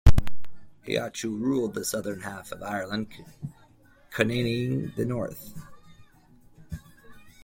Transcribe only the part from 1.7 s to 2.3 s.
the southern